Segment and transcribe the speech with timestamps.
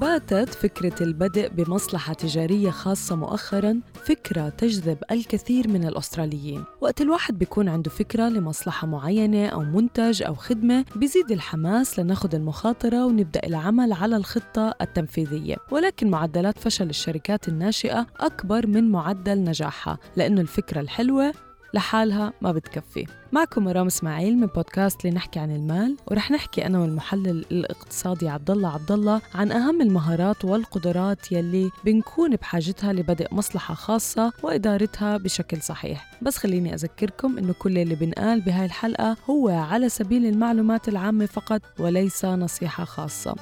[0.00, 6.64] باتت فكرة البدء بمصلحة تجارية خاصة مؤخراً فكرة تجذب الكثير من الأستراليين.
[6.80, 13.06] وقت الواحد بيكون عنده فكرة لمصلحة معينة أو منتج أو خدمة بيزيد الحماس لناخد المخاطرة
[13.06, 15.56] ونبدأ العمل على الخطة التنفيذية.
[15.70, 21.32] ولكن معدلات فشل الشركات الناشئة أكبر من معدل نجاحها لأنه الفكرة الحلوة
[21.74, 23.06] لحالها ما بتكفي.
[23.32, 28.68] معكم مرام إسماعيل من بودكاست لنحكي عن المال ورح نحكي أنا والمحلل الاقتصادي عبد الله
[28.68, 36.18] عبد الله عن أهم المهارات والقدرات يلي بنكون بحاجتها لبدء مصلحة خاصة وإدارتها بشكل صحيح.
[36.22, 41.62] بس خليني أذكركم إنه كل اللي بنقال بهاي الحلقة هو على سبيل المعلومات العامة فقط
[41.78, 43.34] وليس نصيحة خاصة.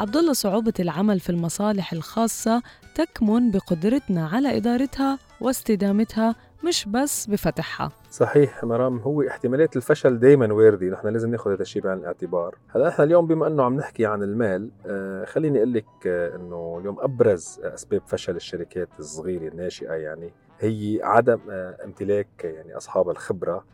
[0.00, 2.62] عبد الله صعوبة العمل في المصالح الخاصة
[2.96, 7.92] تكمن بقدرتنا على إدارتها واستدامتها مش بس بفتحها.
[8.10, 12.54] صحيح مرام هو احتمالات الفشل دائما واردة نحن لازم ناخذ هذا الشيء بعين الاعتبار.
[12.68, 16.76] هلا نحن اليوم بما إنه عم نحكي عن المال آه خليني أقول لك آه إنه
[16.80, 20.30] اليوم أبرز أسباب فشل الشركات الصغيرة الناشئة يعني
[20.60, 23.64] هي عدم آه امتلاك يعني أصحاب الخبرة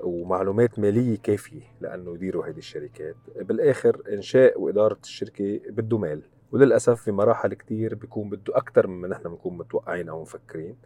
[0.00, 3.16] ومعلومات مالية كافية لأنه يديروا هذه الشركات.
[3.36, 6.22] بالآخر إنشاء وإدارة الشركة بده مال.
[6.52, 10.76] وللأسف في مراحل كتير بيكون بده أكثر مما نحن بنكون متوقعين أو مفكرين.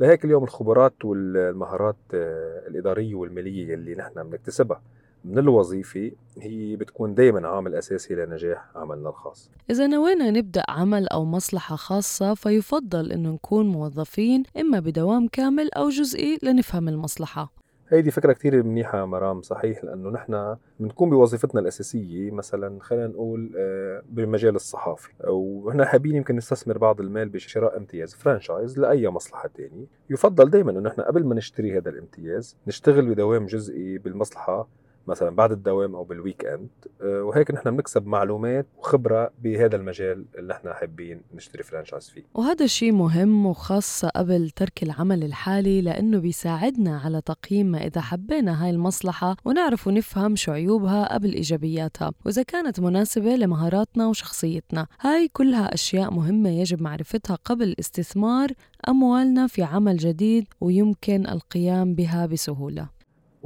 [0.00, 4.80] لهيك اليوم الخبرات والمهارات آه، الإدارية والمالية اللي نحن بنكتسبها
[5.24, 9.50] من الوظيفة هي بتكون دايما عامل أساسي لنجاح عملنا الخاص.
[9.70, 15.88] إذا نوينا نبدأ عمل أو مصلحة خاصة فيفضل أنه نكون موظفين إما بدوام كامل أو
[15.88, 17.55] جزئي لنفهم المصلحة.
[17.88, 24.02] هيدي فكرة كتير منيحة مرام صحيح لأنه نحن بنكون بوظيفتنا الأساسية مثلا خلينا نقول آه،
[24.08, 25.08] بمجال الصحافي.
[25.28, 29.86] ونحن حابين يمكن نستثمر بعض المال بشراء امتياز franchise لأي مصلحة تانية.
[30.10, 34.68] يفضل دايما أنه نحن قبل ما نشتري هذا الامتياز نشتغل بدوام جزئي بالمصلحة
[35.06, 36.68] مثلا بعد الدوام أو بال weekend
[37.02, 42.22] آه، وهيك نحن بنكسب معلومات وخبرة بهذا المجال اللي نحن حابين نشتري franchise فيه.
[42.34, 48.64] وهذا الشيء مهم وخاصة قبل ترك العمل الحالي لأنه بيساعدنا على تقييم ما إذا حبينا
[48.64, 54.86] هاي المصلحة ونعرف ونفهم شو عيوبها قبل إيجابياتها وإذا كانت مناسبة لمهاراتنا وشخصيتنا.
[55.00, 58.48] هاي كلها أشياء مهمة يجب معرفتها قبل استثمار
[58.88, 62.95] أموالنا في عمل جديد ويمكن القيام بها بسهولة.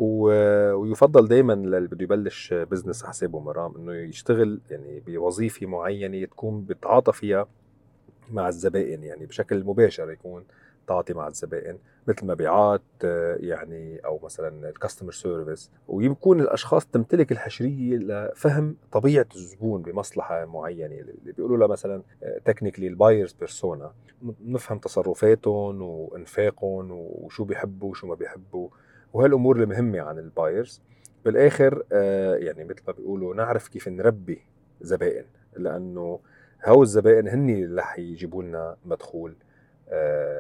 [0.01, 7.13] ويفضل دائما للي بده يبلش business حسابه مرام إنه يشتغل يعني بوظيفة معينة تكون بتعاطى
[7.13, 7.47] فيها
[8.31, 10.45] مع الزبائن يعني بشكل مباشر يكون
[10.87, 11.79] تعاطي مع الزبائن
[12.09, 12.83] مثل مبيعات
[13.37, 20.95] يعني أو مثلا ال customer service ويكون الأشخاص تمتلك الحشرية لفهم طبيعة الزبون بمصلحة معينة
[20.95, 22.03] اللي بيقولوا لها مثلا
[22.45, 23.93] technically ال buyer's persona
[24.45, 28.69] نفهم تصرفاتهم وإنفاقهم وشو بيحبوا وشو ما بيحبوا.
[29.13, 30.81] وهالأمور المهمه عن ال buyers.
[31.25, 34.43] بالآخر آه يعني مثل ما بيقولوا نعرف كيف نربي
[34.81, 35.25] زبائن
[35.57, 36.21] لأنه
[36.65, 39.35] هو الزبائن هن اللي رح يجيبوا لنا مدخول.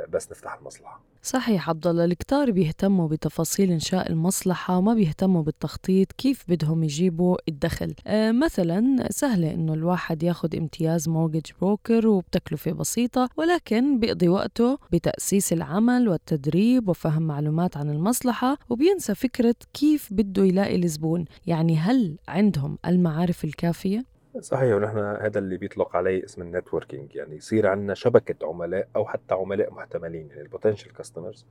[0.08, 1.00] بس نفتح المصلحة.
[1.22, 7.94] صحيح عبد الله الكتار بيهتموا بتفاصيل إنشاء المصلحة وما بيهتموا بالتخطيط كيف بدهم يجيبوا الدخل؟
[8.06, 15.52] آه مثلا سهلة إنه الواحد ياخذ امتياز mortgage broker وبتكلفة بسيطة ولكن بيقضي وقته بتأسيس
[15.52, 21.24] العمل والتدريب وفهم معلومات عن المصلحة وبينسى فكرة كيف بده يلاقي الزبون.
[21.46, 24.04] يعني هل عندهم المعارف الكافية؟
[24.38, 29.06] صحيح ونحن هذا اللي بيطلق عليه اسم ال networking يعني يصير عندنا شبكة عملاء أو
[29.06, 31.46] حتى عملاء محتملين يعني ال potential customers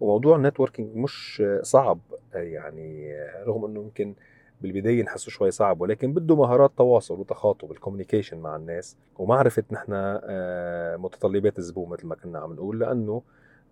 [0.00, 2.00] وموضوع ال networking مش صعب
[2.34, 3.14] يعني
[3.46, 4.14] رغم إنه يمكن
[4.60, 9.92] بالبداية نحسه شوي صعب ولكن بده مهارات تواصل وتخاطب ال communication مع الناس ومعرفة نحن
[9.94, 13.22] آه، متطلبات الزبون مثل ما كنا عم نقول لأنه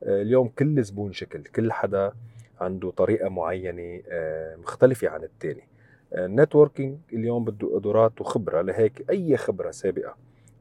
[0.02, 2.12] آه، اليوم كل زبون شكل كل حدا
[2.61, 5.69] عنده طريقة معينة آه، مختلفة عن الثاني
[6.14, 10.14] ال networking اليوم بده قدرات وخبرة لهيك أي خبرة سابقة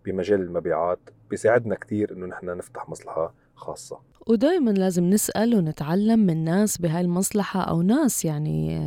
[0.06, 1.00] بمجال المبيعات
[1.30, 4.00] بيساعدنا كثير إنه نحن نفتح مصلحة خاصة.
[4.28, 8.80] ودائما لازم نسأل ونتعلم من ناس بهاي المصلحة أو ناس يعني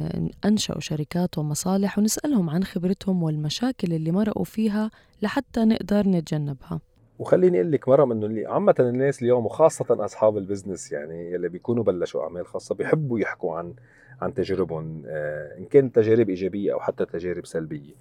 [0.44, 4.90] أنشأوا شركات ومصالح ونسألهم عن خبرتهم والمشاكل اللي مرقوا فيها
[5.22, 6.80] لحتى نقدر نتجنبها.
[7.18, 11.48] وخليني أقول لك مرام إنه اللي عامة الناس اليوم وخاصة أصحاب ال business يعني اللي
[11.48, 13.74] بيكونوا بلشوا أعمال خاصة بيحبوا يحكوا عن
[14.20, 17.94] عن تجاربهم آه، إن كانت تجارب إيجابية أو حتى تجارب سلبية.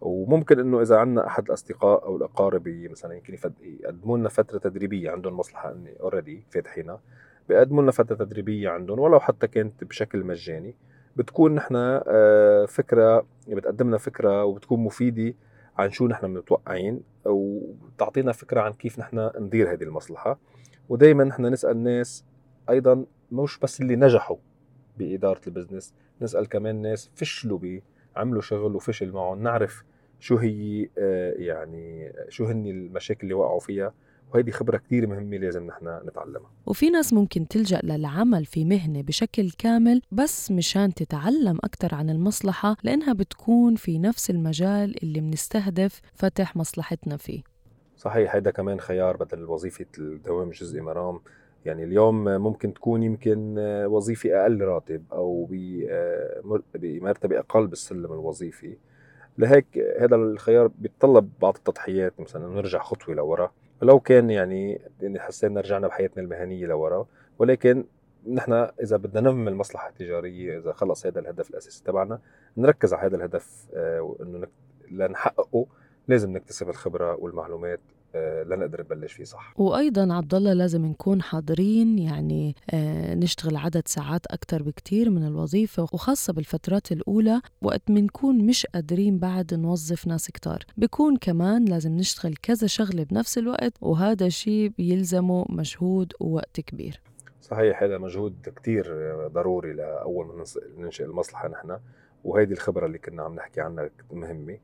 [0.00, 5.36] وممكن إنه إذا عندنا أحد الأصدقاء أو الأقارب مثلا يمكن يقدموا لنا فترة تدريبية عندهم
[5.36, 7.00] مصلحة إني اوريدي فاتحينها
[7.48, 10.74] بيقدموا لنا فترة تدريبية عندهم ولو حتى كانت بشكل مجاني.
[11.16, 15.34] بتكون نحن آه، فكرة بتقدم لنا فكرة وبتكون مفيدة
[15.78, 20.38] عن شو نحن متوقعين وبتعطينا فكرة عن كيف نحن ندير هذه المصلحة.
[20.88, 22.24] ودائما نحن نسأل الناس
[22.70, 24.36] أيضا مش بس اللي نجحوا
[24.98, 25.94] بإدارة البزنس.
[26.22, 27.82] نسأل كمان ناس فشلوا به
[28.16, 29.42] عملوا شغل وفشل معهم.
[29.42, 29.84] نعرف
[30.20, 33.94] شو هي آه، يعني شو هن المشاكل اللي وقعوا فيها.
[34.34, 36.50] وهيدي خبرة كتير مهمة لازم نحن نتعلمها.
[36.66, 42.76] وفي ناس ممكن تلجأ للعمل في مهنة بشكل كامل بس مشان تتعلم أكثر عن المصلحة
[42.82, 47.42] لأنها بتكون في نفس المجال اللي بنستهدف فتح مصلحتنا فيه.
[47.96, 51.20] صحيح هيدا كمان خيار بدل وظيفة الدوام الجزئي مرام.
[51.64, 55.48] يعني اليوم ممكن تكون يمكن وظيفة أقل راتب أو
[56.74, 58.76] بمرتبة أقل بالسلم الوظيفي.
[59.38, 63.52] لهيك هذا الخيار بيتطلب بعض التضحيات مثلا نرجع خطوة لورا.
[63.82, 64.80] ولو كان يعني
[65.16, 67.06] حسينا رجعنا بحياتنا المهنية لورا
[67.38, 67.84] ولكن
[68.26, 72.20] نحن إذا بدنا ننمي المصلحة التجارية إذا خلص هذا الهدف الأساسي تبعنا
[72.56, 74.46] نركز على هذا الهدف آه، وإنه
[74.90, 75.66] لنحققه
[76.08, 77.80] لازم نكتسب الخبرة والمعلومات
[78.14, 79.54] آه، لنقدر نبلش فيه صح.
[79.56, 85.82] وأيضا عبد الله لازم نكون حاضرين يعني آه، نشتغل عدد ساعات أكثر بكثير من الوظيفة
[85.82, 90.64] وخاصة بالفترات الأولى وقت بنكون مش قادرين بعد نوظف ناس كتار.
[90.76, 97.00] بكون كمان لازم نشتغل كذا شغلة بنفس الوقت وهذا الشيء بيلزمه مجهود ووقت كبير.
[97.40, 98.84] صحيح هذا مجهود كتير
[99.28, 100.44] ضروري لأول ما
[100.78, 101.78] ننشئ المصلحة نحن
[102.24, 104.58] وهيدي الخبرة اللي كنا عم نحكي عنها مهمة.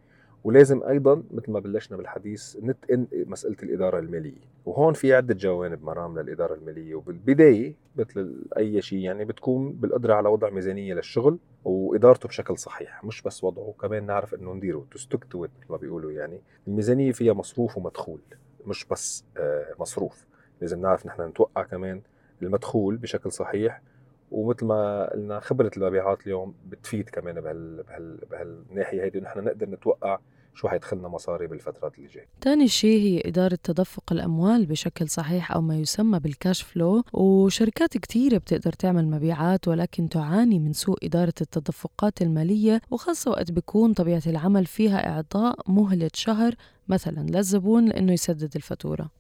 [0.45, 4.41] ولازم أيضا مثل ما بلشنا بالحديث نتقن مسألة الإدارة المالية.
[4.67, 6.95] وهون في عدة جوانب مرام للإدارة المالية.
[6.95, 13.23] وبالبداية مثل أي شيء يعني بتكون بالقدرة على وضع ميزانية للشغل وإدارته بشكل صحيح مش
[13.23, 13.75] بس وضعه.
[13.81, 16.41] كمان نعرف إنه نديره تستك تو مثل ما بيقولوا يعني.
[16.69, 18.21] الميزانية فيها مصروف ومدخول
[18.67, 20.25] مش بس آه، مصروف.
[20.61, 22.03] لازم نعرف نحن نتوقع كمان
[22.43, 23.83] المدخول بشكل صحيح
[24.31, 30.19] ومثل ما قلنا خبرة المبيعات اليوم بتفيد كمان بهال بهال بهالناحية هيدي نحن نقدر نتوقع
[30.55, 32.27] شو حيدخلنا مصاري بالفترات اللي جاية.
[32.43, 38.39] ثاني شيء هي إدارة تدفق الأموال بشكل صحيح أو ما يسمى بالكاش فلو وشركات كثيرة
[38.39, 44.67] بتقدر تعمل مبيعات ولكن تعاني من سوء إدارة التدفقات المالية وخاصة وقت بيكون طبيعة العمل
[44.67, 46.55] فيها إعطاء مهلة شهر
[46.89, 49.20] مثلا للزبون لأنه يسدد الفاتورة.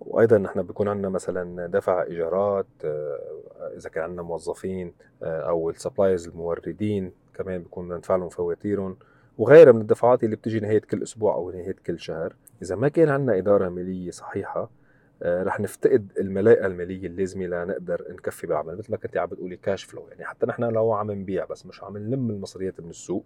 [0.00, 3.18] وأيضا نحن بيكون عندنا مثلا دفع إيجارات آه،
[3.76, 4.92] إذا كان عندنا موظفين
[5.22, 8.96] آه، أو ال suppliers الموردين كمان بيكون ندفع لهم فواتيرهم.
[9.38, 12.36] وغيرها من الدفعات اللي بتجي نهاية كل أسبوع أو نهاية كل شهر.
[12.62, 14.70] إذا ما كان عندنا إدارة مالية صحيحة
[15.22, 19.84] آه، رح نفتقد الملاءه المالية اللازمة لنقدر نكفي بالعمل مثل ما كنت عم بتقولي cash
[19.84, 23.24] flow يعني حتى نحن لو عم نبيع بس مش عم نلم المصريات من السوق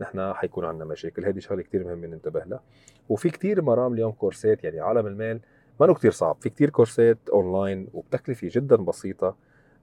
[0.00, 1.24] نحن حيكون عندنا مشاكل.
[1.24, 2.60] هذه شغلة كثير مهمة ننتبه لها.
[3.08, 5.40] وفي كثير مرام اليوم كورسات يعني عالم المال
[5.80, 6.36] ما كتير صعب.
[6.40, 9.36] في كتير كورسات أونلاين وبتكلفه جدا بسيطة.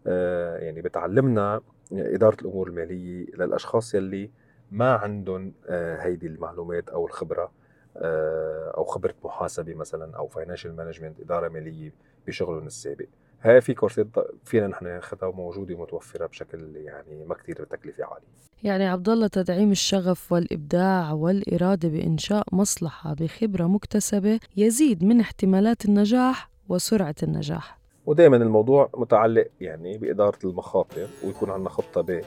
[0.08, 1.62] آه، يعني بتعلمنا
[1.92, 4.32] إدارة الأمور المالية للأشخاص يلي
[4.72, 7.52] ما عندهم آه، هيدي المعلومات أو الخبرة
[7.98, 11.94] آه، أو خبرة محاسبة مثلا أو financial management إدارة مالية
[12.28, 13.08] بشغلهم السابق.
[13.42, 14.08] هاي في كورسات
[14.44, 18.28] فينا نحن ناخذها وموجودة ومتوفرة بشكل يعني ما كثير بتكلفة عالية.
[18.64, 26.50] يعني عبد الله تدعيم الشغف والإبداع والإرادة بإنشاء مصلحة بخبرة مكتسبة يزيد من احتمالات النجاح
[26.70, 27.80] وسرعة النجاح.
[28.06, 32.22] ودائما الموضوع متعلق يعني بإدارة المخاطر ويكون عندنا خطة ب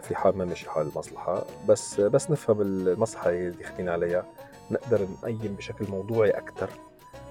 [0.00, 4.26] في حال ما مشي حال المصلحة بس بس نفهم المصلحة اللي داخلين عليها
[4.70, 6.70] نقدر نقيم بشكل موضوعي أكثر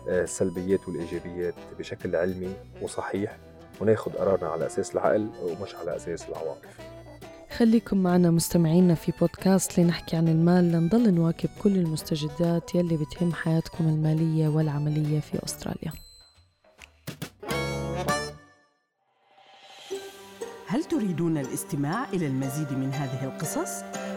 [0.07, 3.37] السلبيات والإيجابيات بشكل علمي وصحيح
[3.81, 6.77] وناخذ قرارنا على أساس العقل ومش على أساس العواطف.
[7.57, 10.71] خليكم معنا مستمعينا في بودكاست لنحكي عن المال.
[10.71, 15.91] لنضل نواكب كل المستجدات يلي بتهم حياتكم المالية والعملية في أستراليا.
[20.67, 23.83] هل تريدون الاستماع إلى المزيد من هذه القصص؟